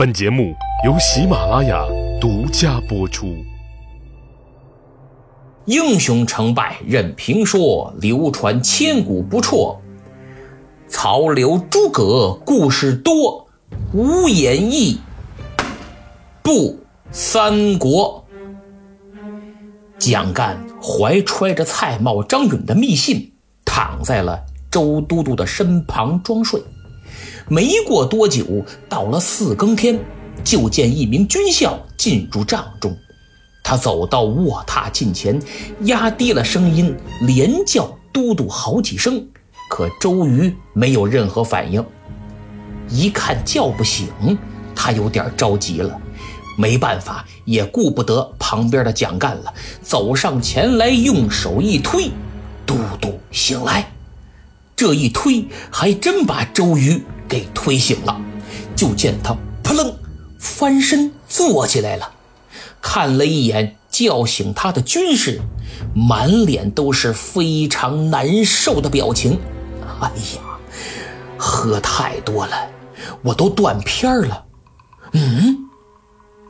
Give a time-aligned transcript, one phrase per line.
[0.00, 1.84] 本节目由喜马拉雅
[2.18, 3.36] 独家播出。
[5.66, 9.78] 英雄成败任评说，流传千古不辍。
[10.88, 13.46] 曹刘诸葛故事多，
[13.92, 14.98] 无演义
[16.42, 16.78] 不
[17.10, 18.24] 三国。
[19.98, 23.30] 蒋干怀揣着蔡瑁、张允的密信，
[23.66, 24.40] 躺在了
[24.70, 26.58] 周都督的身旁装睡。
[27.50, 29.98] 没过多久，到了四更天，
[30.44, 32.96] 就见一名军校进入帐中。
[33.64, 35.42] 他走到卧榻近前，
[35.80, 39.26] 压低了声音，连叫都督好几声，
[39.68, 41.84] 可周瑜没有任何反应。
[42.88, 44.06] 一看叫不醒，
[44.72, 46.00] 他有点着急了，
[46.56, 52.12] 没办法，也顾不得旁边的蒋干了，走上前来，用手一推，
[52.64, 53.90] 都督醒来。
[54.76, 57.02] 这一推，还真把周瑜。
[57.30, 58.20] 给推醒了，
[58.74, 59.94] 就见他扑棱
[60.38, 62.10] 翻身坐起来了，
[62.82, 65.40] 看了一眼叫醒他的军士，
[65.94, 69.38] 满脸都是非常难受的表情。
[70.00, 70.58] 哎呀，
[71.38, 72.68] 喝太多了，
[73.22, 74.44] 我都断片了。
[75.12, 75.56] 嗯，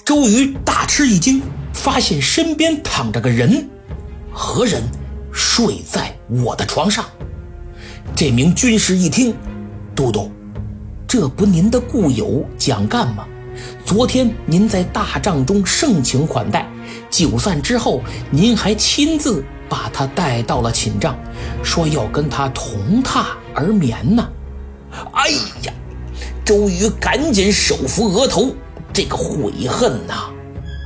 [0.04, 1.42] 周瑜大吃一惊，
[1.74, 3.68] 发现身边躺着个人，
[4.32, 4.82] 何人
[5.30, 7.04] 睡在我的床上？
[8.16, 9.34] 这名军士一听，
[9.94, 10.30] 都督。
[11.10, 13.26] 这不您的故友蒋干吗？
[13.84, 16.64] 昨天您在大帐中盛情款待，
[17.10, 21.18] 酒散之后，您还亲自把他带到了寝帐，
[21.64, 24.24] 说要跟他同榻而眠呢。
[25.12, 25.30] 哎
[25.64, 25.72] 呀，
[26.44, 28.54] 周瑜赶紧手扶额头，
[28.92, 30.30] 这个悔恨呐！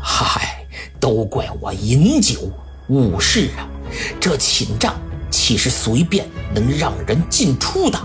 [0.03, 0.67] 嗨，
[0.99, 2.51] 都怪我饮酒
[2.89, 3.69] 误事啊！
[4.19, 4.95] 这寝帐
[5.31, 7.99] 岂是随便能让人进出的？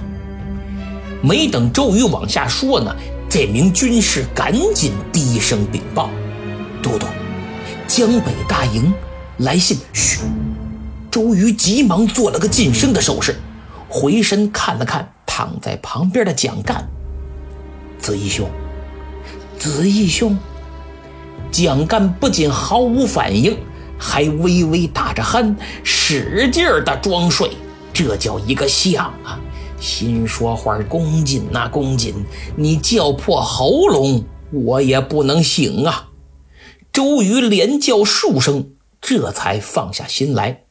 [1.22, 2.96] 没等周瑜往下说呢，
[3.30, 6.10] 这名军士赶紧低声禀报
[6.82, 7.06] ：“都督，
[7.88, 8.94] 江北大营
[9.38, 10.20] 来信。”嘘！
[11.12, 13.36] 周瑜急忙做了个噤声的手势，
[13.90, 16.88] 回身看了看躺在旁边的蒋干
[18.00, 18.48] ：“子义兄，
[19.58, 20.38] 子义兄。”
[21.52, 23.58] 蒋干不仅毫无反应，
[23.98, 27.52] 还微微打着鼾，使劲儿的装睡，
[27.92, 29.40] 这叫一个像啊！
[29.80, 32.14] 心说话恭谨呐，恭谨！
[32.58, 36.10] 你叫破喉咙，我也不能醒啊！
[36.92, 40.64] 周瑜连叫数声，这才放下心来，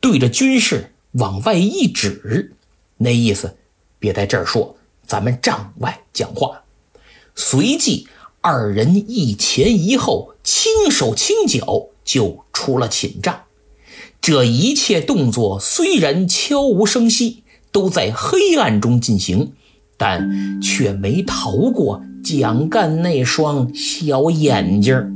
[0.00, 2.56] 对着军士往外一指，
[2.96, 3.56] 那意思，
[4.00, 6.62] 别在这儿说，咱们帐外讲话。
[7.36, 8.08] 随即，
[8.40, 13.42] 二人一前一后，轻手轻脚就出了寝帐。
[14.20, 17.44] 这一切动作虽然悄无声息。
[17.72, 19.52] 都在黑暗中进行，
[19.96, 25.12] 但却没逃过蒋干那双小眼睛。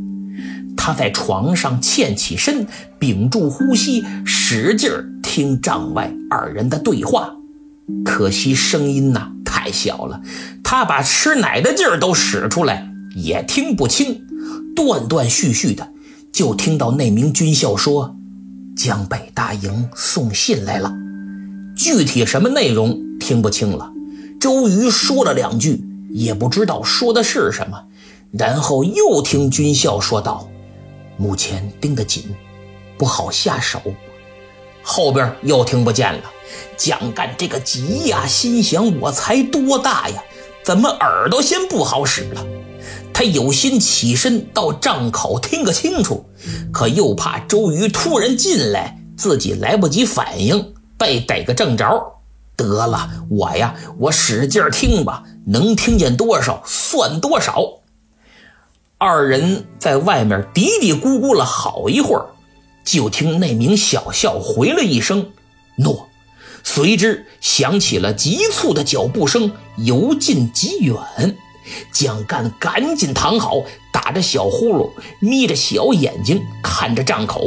[0.76, 2.66] 他在床上欠起身，
[2.98, 4.90] 屏住呼吸，使劲
[5.22, 7.34] 听帐外二人的对话。
[8.04, 10.22] 可惜声音呐太小了，
[10.62, 14.22] 他把吃奶的劲儿都使出来，也听不清，
[14.74, 15.90] 断断续续的，
[16.32, 18.16] 就听到那名军校说
[18.76, 20.94] ：“江北大营送信来了。”
[21.82, 23.90] 具体什么内容听不清了，
[24.38, 27.84] 周瑜说了两句，也不知道说的是什么，
[28.32, 30.46] 然后又听军校说道
[31.16, 32.24] ：“目前盯得紧，
[32.98, 33.80] 不好下手。”
[34.84, 36.20] 后边又听不见了。
[36.76, 40.22] 蒋干这个急呀，心想：我才多大呀，
[40.62, 42.44] 怎么耳朵先不好使了？
[43.14, 46.26] 他有心起身到帐口听个清楚，
[46.70, 50.74] 可又怕周瑜突然进来，自己来不及反应。
[51.00, 52.20] 被逮个正着，
[52.54, 57.80] 得了，我呀，我使劲听吧，能听见多少算多少。
[58.98, 62.26] 二人在外面嘀嘀咕咕了好一会儿，
[62.84, 65.30] 就听那名小校回了一声
[65.76, 66.06] “诺”，
[66.62, 70.94] 随之响起了急促的脚步声，由近及远。
[71.90, 77.46] 蒋干赶紧躺好，打着小呼噜，眯着小眼睛看着帐口，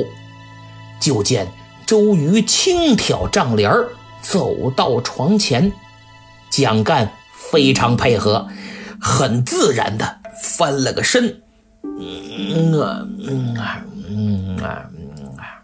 [1.00, 1.48] 就见。
[1.94, 3.72] 周瑜轻挑帐帘
[4.20, 5.72] 走到床前，
[6.50, 8.48] 蒋干非常配合，
[9.00, 11.44] 很自然的翻了个身。
[12.00, 15.62] 嗯啊嗯啊嗯啊嗯啊，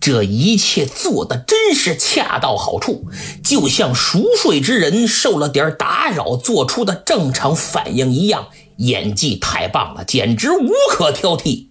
[0.00, 3.06] 这一切做的真是恰到好处，
[3.44, 8.48] 就像熟睡之人受了点打扰做出的正常反应一样。
[8.76, 11.66] 演技太棒了，简直无可挑剔。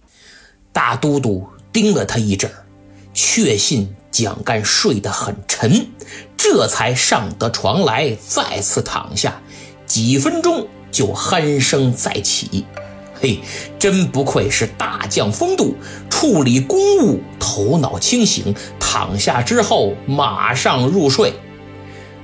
[0.74, 2.66] 大都督盯了他一阵儿。
[3.13, 5.88] 确信蒋干睡得很沉，
[6.36, 9.42] 这才上得床来，再次躺下，
[9.86, 12.66] 几分钟就鼾声再起。
[13.22, 13.40] 嘿，
[13.80, 15.75] 真不愧是大将风度，
[16.10, 21.34] 处理公务头脑清醒，躺下之后马上入睡。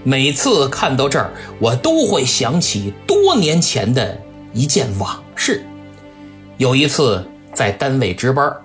[0.03, 4.19] 每次看到这儿，我都会想起多年前的
[4.53, 5.65] 一件往事。
[6.57, 8.55] 有一次在单位值班，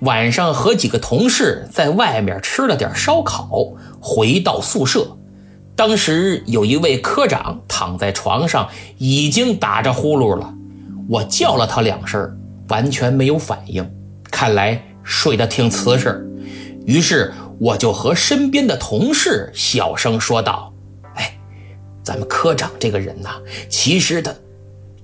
[0.00, 5.16] 晚上和几个同事在外面吃了点烧烤，回到宿舍，
[5.76, 8.68] 当时有一位科长躺在床上，
[8.98, 10.54] 已经打着呼噜了。
[11.08, 12.38] 我叫了他两声，
[12.68, 13.88] 完全没有反应，
[14.30, 16.26] 看来睡得挺瓷实。
[16.86, 20.72] 于是我就和身边的同事小声说道。
[21.14, 21.36] 哎
[22.02, 23.30] 咱们科长这个人呐，
[23.68, 24.32] 其实他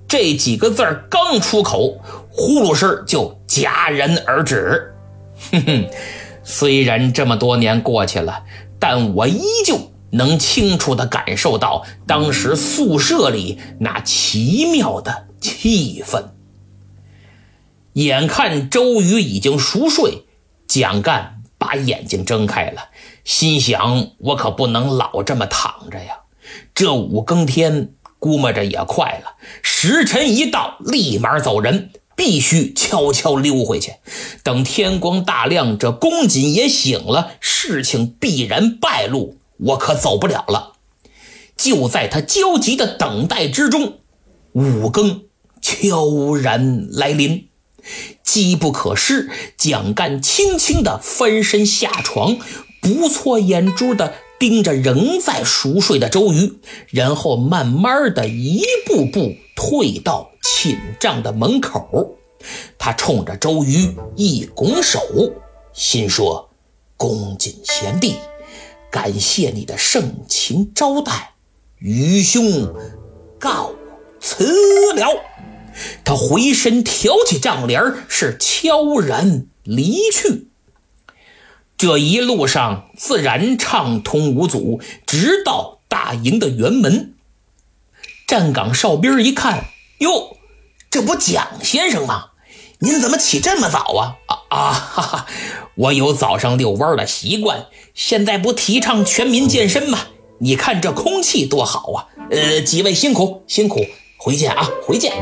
[0.09, 2.01] 这几个字儿刚出口，
[2.31, 4.93] 呼噜声就戛然而止。
[5.51, 5.89] 哼哼，
[6.43, 8.43] 虽然这么多年过去了，
[8.79, 16.23] 但我依旧能清楚地感受到当时宿舍里那奇妙的气氛。
[17.93, 20.25] 眼看周瑜已经熟睡，
[20.67, 22.89] 蒋干把眼睛睁开了，
[23.23, 26.15] 心想：我可不能老这么躺着呀。
[26.73, 29.33] 这五更天，估摸着也快了。
[29.63, 33.93] 时辰一到，立马走人，必须悄悄溜回去。
[34.43, 40.73] 等天光大亮，这公瑾也醒了，事情必然败露，我可走不了了。
[41.55, 43.99] 就在他焦急的等待之中，
[44.53, 45.23] 五更
[45.61, 47.47] 悄然来临，
[48.23, 52.37] 机不可失，蒋干轻轻的翻身下床，
[52.81, 54.13] 不错眼珠的。
[54.39, 56.59] 盯着仍在熟睡的周瑜，
[56.89, 62.15] 然后慢慢的一步步退到寝帐的门口。
[62.77, 65.01] 他冲着周瑜一拱手，
[65.73, 66.49] 心说
[66.95, 68.15] ：“恭谨贤弟，
[68.89, 71.31] 感谢你的盛情招待，
[71.79, 72.73] 愚兄
[73.37, 73.71] 告
[74.21, 74.45] 辞
[74.95, 75.21] 了。”
[76.03, 80.48] 他回身挑起帐帘，是悄然离去。
[81.79, 87.13] 这一路上自然畅通无阻，直到大营的辕门。
[88.27, 89.63] 站岗哨兵一看，
[89.99, 90.35] 哟，
[90.91, 92.31] 这不蒋先生吗？
[92.79, 94.17] 您怎么起这么早啊？
[94.27, 94.71] 啊啊！
[94.73, 95.25] 哈哈，
[95.75, 97.67] 我有早上遛弯的习惯。
[97.95, 99.99] 现在不提倡全民健身吗？
[100.39, 102.07] 你看这空气多好啊！
[102.29, 103.85] 呃，几位辛苦辛苦，
[104.17, 105.13] 回见啊，回见。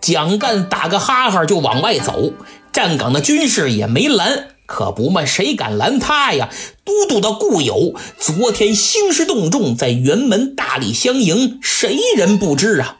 [0.00, 2.32] 蒋干打个哈哈就往外走，
[2.72, 4.56] 站岗的军士也没拦。
[4.70, 6.48] 可不嘛，谁敢拦他呀？
[6.84, 12.98] 都督的故友昨天兴师动众，在辕门大力相迎，谁人不知啊？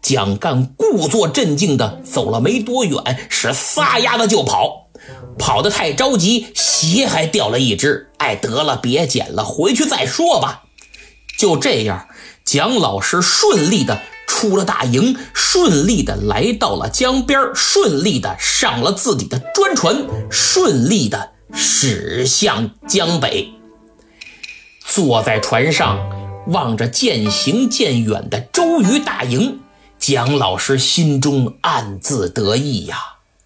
[0.00, 4.90] 蒋干故作镇静的走了没多远，是撒丫子就跑，
[5.36, 8.12] 跑得太着急，鞋还掉了一只。
[8.18, 10.62] 哎，得了，别捡了，回去再说吧。
[11.36, 12.06] 就这样，
[12.44, 14.00] 蒋老师顺利的。
[14.26, 23.52] 出了大营，顺利的来到了江边，顺利的上了自己的专船，顺利的驶向江北。
[24.84, 25.98] 坐在船上，
[26.48, 29.60] 望着渐行渐远的周瑜大营，
[29.98, 32.98] 蒋老师心中暗自得意呀。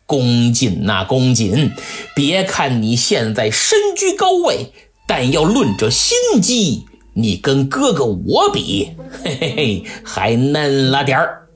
[0.06, 1.72] 公瑾呐，公瑾，
[2.14, 4.72] 别看你现在身居高位，
[5.06, 6.86] 但要论这心机。
[7.18, 8.90] 你跟哥哥我比，
[9.24, 11.46] 嘿嘿嘿，还嫩了点儿。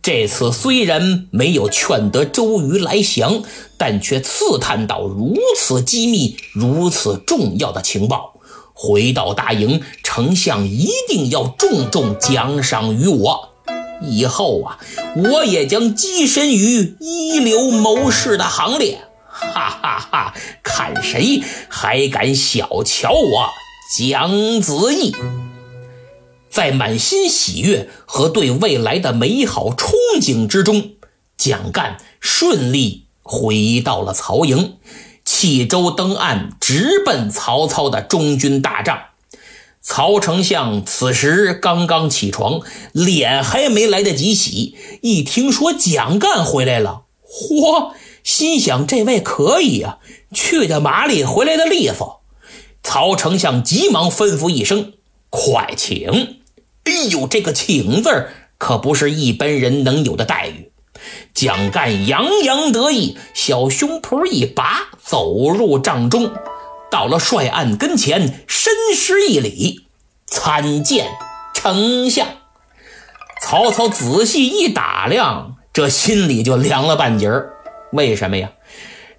[0.00, 3.42] 这次虽然没有劝得周瑜来降，
[3.76, 8.34] 但却刺探到如此机密、如此重要的情报。
[8.72, 13.48] 回到大营，丞相一定要重重奖赏于我。
[14.00, 14.78] 以后啊，
[15.16, 19.00] 我也将跻身于一流谋士的行列。
[19.26, 23.48] 哈哈哈，看谁还敢小瞧我！
[23.96, 25.16] 蒋子义
[26.50, 30.90] 在满心喜悦和对未来的美好憧憬之中，
[31.38, 34.76] 蒋干顺利回到了曹营，
[35.24, 38.98] 弃舟登岸，直奔曹操的中军大帐。
[39.80, 42.60] 曹丞相此时刚刚起床，
[42.92, 47.92] 脸还没来得及洗，一听说蒋干回来了，嚯，
[48.22, 49.96] 心想这位可以呀，
[50.34, 52.17] 去的麻利，回来的利索。
[52.82, 54.94] 曹丞相急忙吩咐一声
[55.30, 56.38] ：“快请！”
[56.84, 60.70] 哎呦，这个“请”字可不是一般人能有的待遇。
[61.34, 66.32] 蒋干洋洋得意，小胸脯一拔，走入帐中，
[66.90, 69.84] 到了帅案跟前，深施一礼
[70.26, 71.08] ：“参见
[71.54, 72.26] 丞相。”
[73.44, 77.52] 曹操仔细一打量，这心里就凉了半截儿。
[77.92, 78.52] 为什么呀？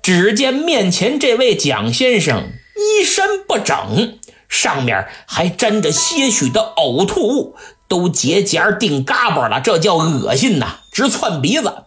[0.01, 2.51] 只见面前这位蒋先生。
[2.79, 4.17] 衣衫不整，
[4.47, 7.55] 上面还沾着些许的呕吐物，
[7.87, 11.83] 都结痂定嘎巴了，这叫恶心呐，直窜鼻子。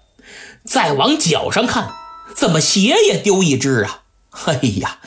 [0.64, 1.90] 再往脚上看，
[2.36, 4.02] 怎么鞋也丢一只啊？
[4.46, 4.98] 哎呀，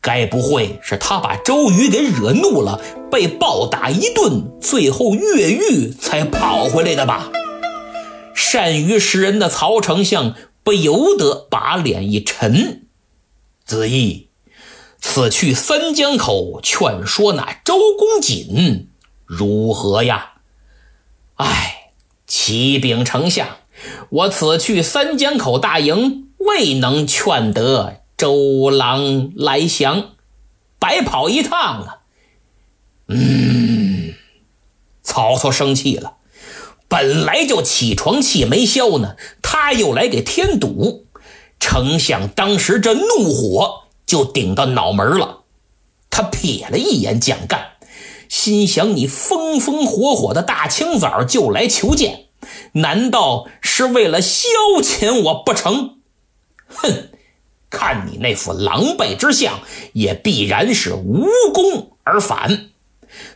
[0.00, 2.80] 该不会是他把周瑜给惹怒了，
[3.10, 7.30] 被暴打一顿，最后越狱才跑回来的吧？
[8.34, 10.34] 善于识人的曹丞相
[10.64, 12.86] 不由得把脸一沉。
[13.64, 14.28] 子义，
[15.02, 18.88] 此去三江口劝说那周公瑾
[19.26, 20.34] 如何呀？
[21.36, 21.90] 哎，
[22.26, 23.58] 启禀丞相，
[24.10, 27.98] 我此去三江口大营，未能劝得。
[28.16, 30.12] 周郎来降，
[30.78, 31.98] 白跑一趟啊！
[33.08, 34.14] 嗯，
[35.02, 36.18] 曹操生气了，
[36.86, 41.06] 本来就起床气没消呢，他又来给添堵。
[41.58, 43.81] 丞相当时这怒火
[44.12, 45.44] 就顶到脑门了，
[46.10, 47.76] 他瞥了一眼蒋干，
[48.28, 52.26] 心想：你风风火火的大清早就来求见，
[52.72, 54.50] 难道是为了消
[54.82, 55.94] 遣我不成？
[56.66, 57.08] 哼！
[57.70, 59.60] 看你那副狼狈之相，
[59.94, 62.68] 也必然是无功而返。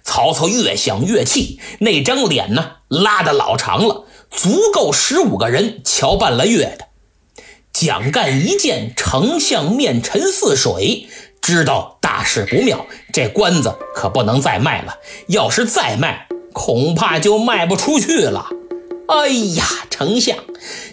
[0.02, 6.88] 曹操越想越气，那张脸呢拉得老长了，足够十五个人瞧半了月的。
[7.78, 11.08] 蒋干一见丞相面沉似水，
[11.42, 14.94] 知道大事不妙，这关子可不能再卖了。
[15.28, 18.46] 要是再卖，恐怕就卖不出去了。
[19.08, 20.38] 哎呀，丞相，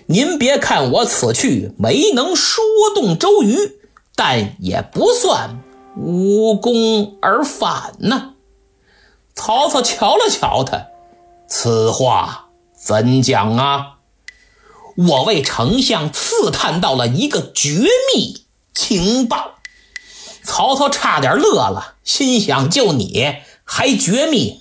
[0.07, 2.61] 您别看我此去没能说
[2.93, 3.55] 动周瑜，
[4.13, 5.61] 但也不算
[5.95, 8.33] 无功而返呢。
[9.33, 10.87] 曹操瞧了瞧他，
[11.47, 13.99] 此话怎讲啊？
[14.95, 19.59] 我为丞相刺探到了一个绝密情报。
[20.43, 24.59] 曹操差点乐了，心想：就你还绝密？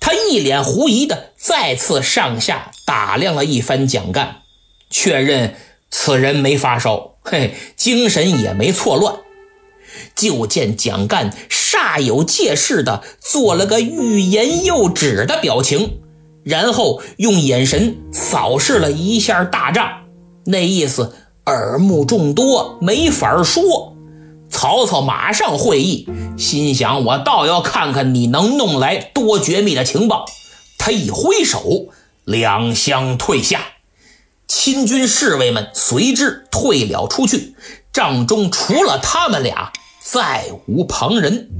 [0.00, 4.42] 他一脸狐疑的再次上下打量了一番蒋干，
[4.88, 5.56] 确认
[5.90, 9.16] 此人没发烧，嘿，精神也没错乱。
[10.14, 16.00] 就见蒋干煞有介事的做了个欲言又止的表情，
[16.46, 20.04] 然后用眼神扫视了一下大帐，
[20.44, 21.12] 那意思
[21.46, 23.96] 耳目众多，没法说。
[24.48, 30.24] 曹操马上会意，心想：我倒要看看你能弄来多绝密的情报。
[30.78, 31.88] 他一挥手，
[32.24, 33.60] 两相退下，
[34.46, 37.56] 亲军侍卫们随之退了出去。
[37.92, 39.72] 帐中除了他们俩，
[40.08, 41.50] 再无旁人。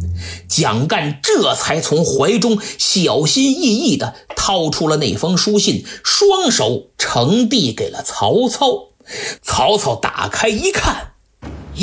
[0.49, 8.91] 蒋干这才从怀中小心翼翼地掏出了那封书信，双手呈递给了曹操。
[9.43, 11.13] 曹操打开一看，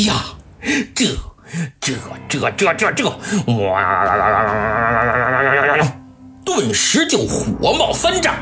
[0.05, 0.35] 呀！
[0.95, 1.05] 这、
[1.79, 1.93] 这、
[2.29, 3.09] 这、这、这、这，
[3.69, 4.03] 哇！
[6.45, 8.35] 顿时就火冒三丈。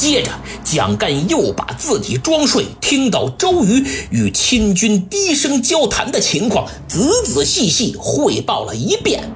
[0.00, 0.30] 接着，
[0.64, 9.30] 蒋干又把自己装睡、听到周瑜与亲军低声交谈的情况，仔仔细细汇报了一遍。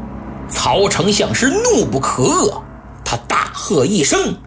[0.48, 2.62] 曹丞相是怒不可遏，
[3.04, 4.38] 他大喝一声：“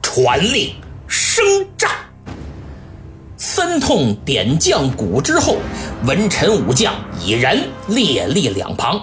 [0.00, 0.72] 传令，
[1.06, 1.44] 升
[1.76, 1.90] 帐！”
[3.36, 5.58] 三通点将鼓之后，
[6.06, 8.98] 文臣武将已然列立两旁，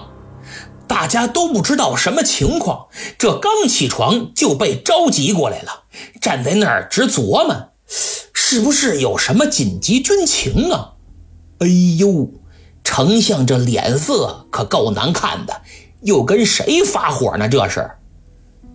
[0.88, 2.88] 大家都不知道什么情况。
[3.18, 5.84] 这刚起床就被召集过来了，
[6.22, 10.94] 站在那儿直琢磨，是不是有什么紧急军情啊？
[11.60, 12.30] 哎呦，
[12.84, 15.62] 丞相这脸色可够难看的，
[16.02, 17.48] 又跟谁发火呢？
[17.48, 17.92] 这是？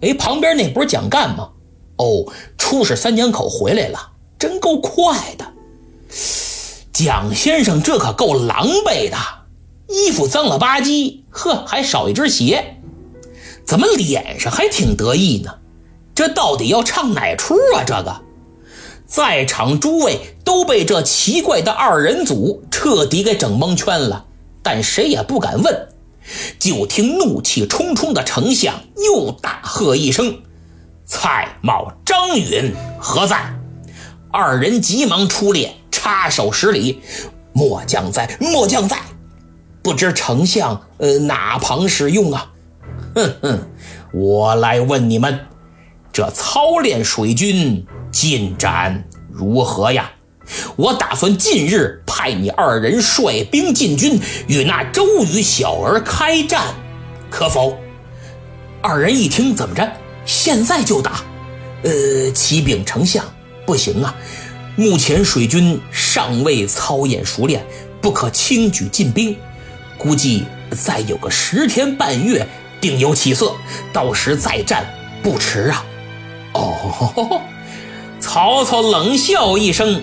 [0.01, 1.51] 哎，旁边那不是蒋干吗？
[1.97, 5.45] 哦，出使三江口回来了，真够快的。
[6.93, 9.17] 蒋先生这可够狼狈的，
[9.89, 12.77] 衣服脏了吧唧，呵，还少一只鞋，
[13.65, 15.55] 怎么脸上还挺得意呢？
[16.15, 17.83] 这到底要唱哪出啊？
[17.87, 18.21] 这个，
[19.07, 24.27] 在场诸位都被这奇怪的二人组彻底给整蒙圈了，
[24.63, 25.89] 但谁也不敢问。
[26.59, 30.43] 就听怒气冲冲的丞相又大喝一声
[31.07, 33.55] ：“蔡瑁、张允何在？”
[34.31, 35.75] 二人急忙出列。
[35.91, 37.01] 插手十里，
[37.53, 38.99] 末将在，末将在，
[39.89, 42.51] 不知丞相呃哪旁使用啊？
[43.15, 43.59] 哼哼，
[44.13, 45.47] 我来问你们，
[46.13, 50.11] 这操练水军进展如何呀？
[50.77, 56.67] 我打算近日派你二人率兵进军，与那周瑜小儿开战，
[57.31, 57.75] 可否？
[58.83, 59.91] 二人一听，怎么着？
[60.27, 61.23] 现在就打？
[61.83, 63.25] 呃，启禀丞相，
[63.65, 64.15] 不行啊。
[64.77, 67.65] 目前水军尚未操演熟练，
[68.03, 69.35] 不可轻举进兵。
[69.99, 72.47] 估计再有个十天半月，
[72.81, 73.55] 定有起色，
[73.93, 74.89] 到时再战
[75.23, 75.85] 不迟啊。
[76.55, 77.43] 哦，
[78.21, 80.03] 曹操冷笑一声，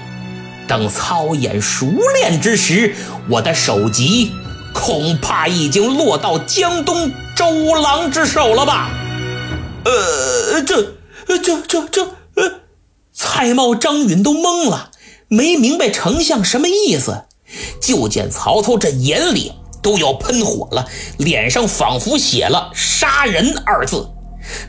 [0.68, 2.94] 等操演熟练之时，
[3.30, 4.34] 我的首级
[4.74, 8.92] 恐怕已经落到江东周郎之手了吧？
[9.86, 12.04] 呃，这、这、这、这，
[12.36, 12.60] 呃，
[13.14, 14.92] 蔡瑁、张允都懵了，
[15.30, 17.24] 没明白丞相什么意思。
[17.80, 19.54] 就见曹操这眼里
[19.86, 20.88] 都要喷火了，
[21.18, 24.10] 脸上仿佛写了“杀人”二字。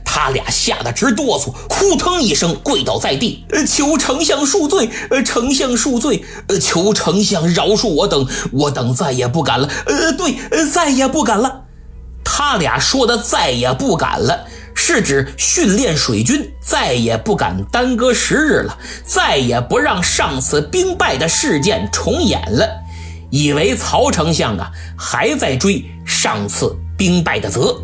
[0.04, 9.66] 他俩吓得直哆嗦，扑腾一声跪倒在地，求丞相恕罪，呃，丞相恕罪，呃，求丞相饶恕我等，我等再也不敢了。
[9.86, 11.62] 呃，对，呃再也不敢了。
[12.22, 14.44] 他俩说的再也不敢了。
[14.78, 22.68] 是指训练水军再也不敢耽搁时日了，再也不让上次兵败的事件重演了。
[23.30, 27.82] 以为曹丞相啊还在追上次兵败的责，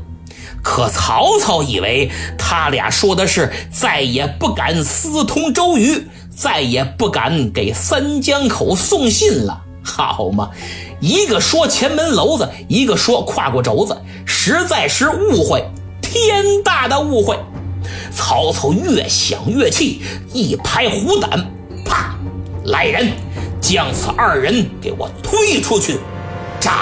[0.63, 9.63] 可曹操以为他俩说的是再也不敢私通周瑜，再也不敢给三江口送信了。
[9.85, 10.51] 好嘛，
[11.01, 15.65] 一个说前门楼子，一个说跨过轴子，实在是误会。
[16.01, 17.39] 天大的误会！
[18.15, 21.51] 曹操越想越气，一拍虎胆，
[21.87, 22.15] 啪！
[22.65, 23.11] 来人，
[23.63, 25.99] 将此二人给我推出去
[26.61, 26.75] 斩！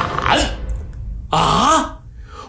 [1.31, 1.99] 啊！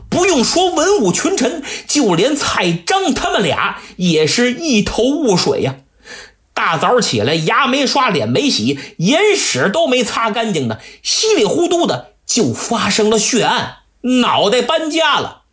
[0.09, 5.75] 不用说，文武群臣，就连蔡张他们俩也是一头雾水呀。
[6.53, 13.79] 大早起来，牙没刷，脸没洗，眼屎都没擦干净呢，稀里糊涂的就发生了血案，
[14.23, 15.43] 脑袋搬家了。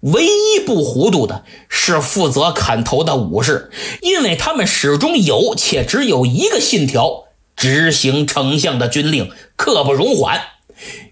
[0.00, 7.24] 唯一不糊涂的是负责砍头的武士，因为他们始终有且只有一个信条：
[7.60, 10.40] 执行丞相的军令，刻不容缓。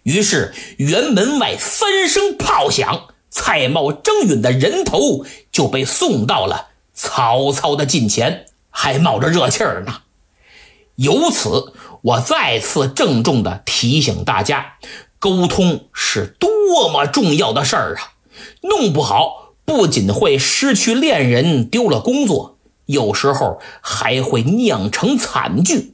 [0.05, 10.00] 于是辕门外三声炮响，蔡瑁、张允的人头就被送到了曹操的近前，还冒着热气儿呢。
[10.95, 14.78] 由此，我再次郑重地提醒大家：
[15.19, 18.17] 沟通是多么重要的事儿啊！
[18.63, 22.56] 弄不好，不仅会失去恋人，丢了工作，
[22.87, 25.93] 有时候还会酿成惨剧。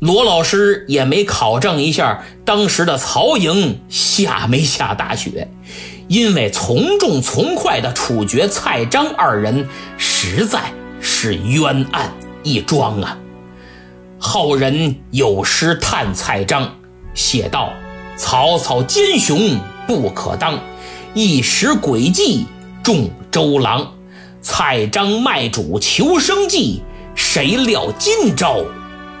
[0.00, 5.48] 罗老师也没考证一下当时的曹营下没下大雪，
[6.08, 10.60] 因为从重从快的处决蔡张二人，实在
[11.00, 13.18] 是冤案一桩啊。
[14.18, 16.74] 后人有诗叹蔡张，
[17.14, 17.72] 写道
[18.16, 20.58] ：“曹操奸雄不可当。”
[21.14, 22.46] 一时诡计
[22.82, 23.92] 中周郎，
[24.42, 26.82] 蔡张卖主求生计，
[27.14, 28.64] 谁料今朝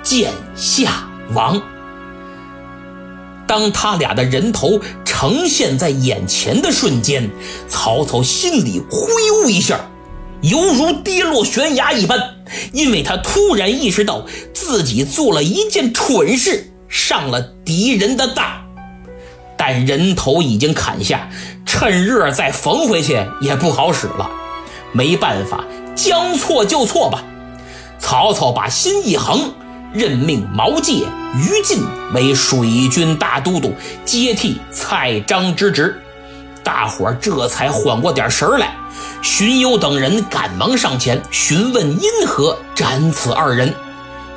[0.04, 1.60] 见下王。
[3.46, 7.30] 当他俩的人头呈现在眼前的瞬间，
[7.68, 9.80] 曹操心里挥悟一下，
[10.42, 12.36] 犹如跌落悬崖一般，
[12.72, 18.46] 因为他突然意识到自己做了一件蠢事，上了敌人的当。
[19.56, 21.28] 但人头已经砍下，
[21.64, 24.30] 趁热再缝回去也不好使了。
[24.92, 25.64] 没办法，
[25.94, 27.22] 将错就错吧。
[27.98, 29.54] 曹操把心一横，
[29.94, 33.72] 任命毛玠、于禁为水军大都督，
[34.04, 36.02] 接替蔡张之职。
[36.64, 38.76] 大伙儿这才缓过点神来。
[39.22, 43.72] 荀攸等人赶忙上前询问因何斩此二人。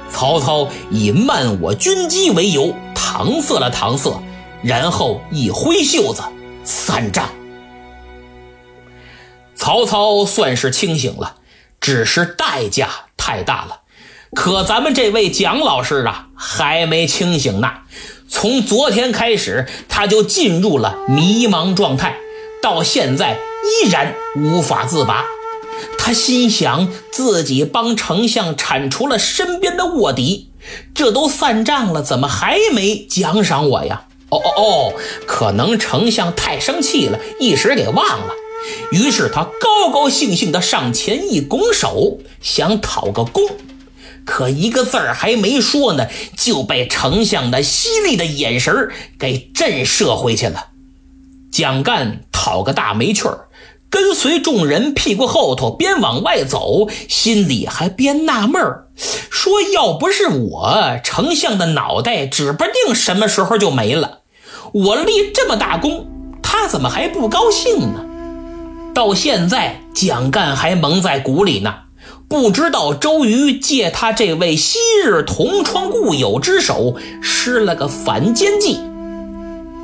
[0.09, 4.21] 曹操以慢我军机为由搪塞了搪塞。
[4.63, 6.21] 然后一挥袖子，
[6.63, 7.29] 散战。
[9.55, 11.35] 曹操算是清醒了，
[11.79, 13.81] 只是代价太大了。
[14.37, 17.71] 可咱们这位蒋老师啊，还没清醒呢。
[18.29, 22.17] 从昨天开始，他就进入了迷茫状态，
[22.61, 25.25] 到现在依然无法自拔。
[25.97, 30.51] 他心想，自己帮丞相铲除了身边的卧底，
[30.93, 34.03] 这都散账了，怎么还没奖赏我呀？
[34.29, 34.93] 哦哦哦，
[35.25, 38.33] 可能丞相太生气了，一时给忘了。
[38.91, 43.43] 于是他高高兴兴地上前一拱手，想讨个功，
[44.27, 50.67] 可一个字儿还没说呢，就被丞相的犀利的眼神给震慑回去了。
[51.49, 53.47] 蒋干讨个大没趣儿，
[53.89, 58.87] 跟随众人屁股后头边往外走，心里还边纳闷儿，
[59.31, 64.19] 说要不是我，丞相的脑袋指不定什么时候就没了。
[64.73, 66.05] 我立这么大功，
[66.43, 68.03] 他怎么还不高兴呢？
[68.93, 71.73] 到现在，蒋干还蒙在鼓里呢，
[72.29, 78.79] 不知道周瑜借他这位昔日同窗故友之手施了个反间计。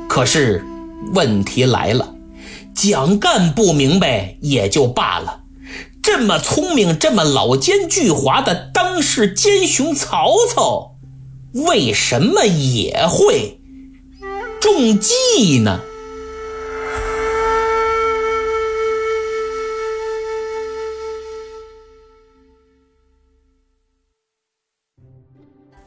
[0.08, 0.62] 可是
[1.14, 2.14] 问题来了，
[2.74, 5.40] 蒋干不明白也就罢了，
[6.02, 10.96] 这么聪明、这么老奸巨猾的当世奸雄曹操，
[11.54, 13.58] 为什么也会
[14.60, 15.80] 中计呢？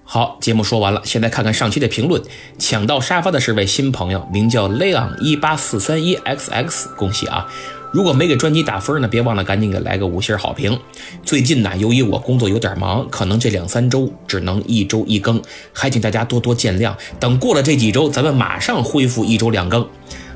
[0.09, 2.23] 好，节目说完了，现在看看上期的评论。
[2.57, 7.45] 抢到沙发的是位新朋友，名叫 Leon 一八四三一 xx，恭喜啊！
[7.91, 10.79] 如果没给专辑打分呢，别忘了赶紧给来个五星好评。
[11.25, 15.41] 最近呢，由于我工作有点忙，可能这两三周只能一周一更，
[15.73, 16.95] 还请大家多多见谅。
[17.19, 19.85] 等过了这几周，咱们马上恢复一周两更。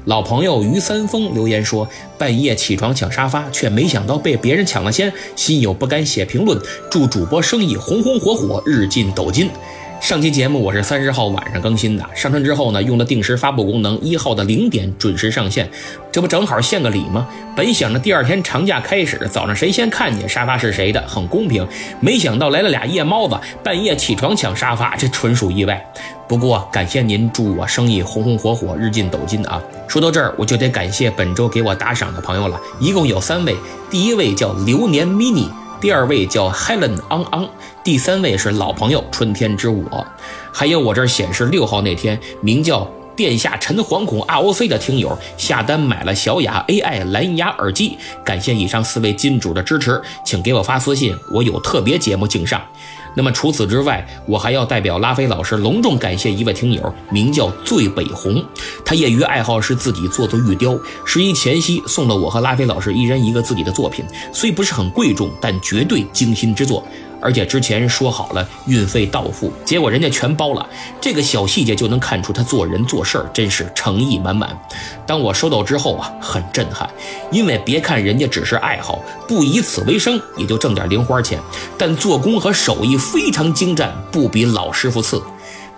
[0.06, 1.88] 老朋友于三丰留言说
[2.18, 6.60] ：“半夜起床抢沙发，却没想到被别人抢了先，心有不甘写评论。
[6.90, 9.50] 祝主播生意红红火火，日进斗金。”
[10.02, 15.70] 上期节目我是三十号晚上更新的，上传之后呢，用了定时发布功能，一号的零点准时上线，
[16.12, 17.28] 这不正好献个礼吗？
[17.56, 21.68] 本想着第二天长假开始，早上谁先看见沙发是谁的，很公平。
[22.00, 25.86] 没想到来了俩夜猫子，半夜起床抢沙发，这纯属意外。
[26.32, 29.62] 不过感谢您祝我生意红红火火，日进斗金啊！
[29.86, 33.54] 说到这儿，我就得感谢本周给我打赏的朋友了，一共有三位，
[33.90, 35.50] 第一位叫流年 mini。
[35.82, 37.50] 第二位叫 Helen 昂昂，
[37.84, 40.08] 第三位是老朋友春天之我，
[40.54, 52.62] 还有我这儿显示六号那天名叫殿下陈惶恐 ROC 的听友下单买了小雅 AI 蓝牙耳机，感谢以上四位金主的支持，请给我发私信，我有特别节目敬上。
[53.16, 58.44] 那么除此之外，我还要代表拉菲老师隆重感谢一位听友，名叫醉北红。
[58.86, 66.84] 他业余爱好是自己做做玉雕，十一前夕送了我和拉菲老师一人一个自己的作品，虽不是很贵重，但绝对精心之作。
[67.22, 70.68] 而且之前说好了运费到付，结果人家全包了。
[71.00, 74.60] 这个小细节就能看出他做人做事儿真是诚意满满。
[75.06, 76.90] 当我收到之后啊，很震撼，
[77.32, 81.40] 因为别看人家只是爱好，不以此为生，也就挣点零花钱，
[81.78, 85.22] 但做工和手艺非常精湛，不比老师傅次。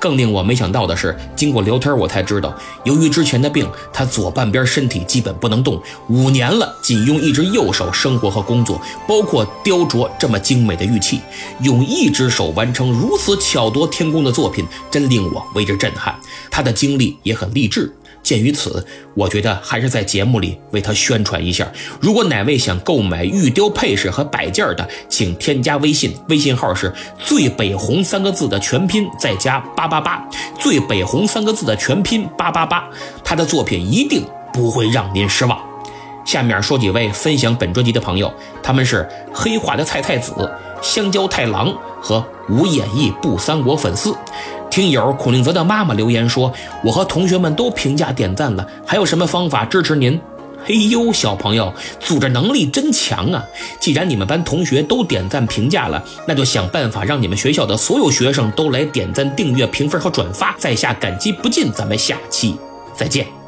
[0.03, 11.21] 更令我没想到的是，经过聊天，我才知道，由于之前的病，他左半边身体基本不能动，五年了，仅用一只右手生活和工作，包括雕琢这么精美的玉器，
[11.61, 16.13] 用一只手完成如此巧夺天工的作品，真令我为之震撼。
[16.51, 17.89] 他的经历也很励志。
[18.23, 18.83] 鉴于此，
[19.13, 21.69] 我觉得还是在节目里为他宣传一下。
[21.99, 30.25] 如果哪位想购买玉雕配饰和摆件的，请添加微信，微信号是“最北红”三个字的全拼，再加八八八
[30.57, 32.89] ，“最北红”三个字的全拼八八八。
[33.23, 35.59] 他的作品一定不会让您失望。
[36.25, 38.33] 下面说几位分享本专辑的朋友，
[38.63, 40.49] 他们是黑化的菜菜子、
[40.81, 44.15] 香蕉太郎和无演绎不三国粉丝。
[44.73, 46.51] 听友孔令泽的妈妈留言说
[46.83, 50.19] ：“我和同学们都评价点赞了，还有什么方法支持您？”
[50.65, 53.45] 嘿呦，小朋友，组织能力真强啊！
[53.79, 61.71] 既然你们班同学都点赞评价了，那就想办法让你们学校的所有学生都来点赞、订阅、评分和转发，在下感激不尽。
[61.71, 62.57] 咱们下期
[62.97, 63.42] 再见。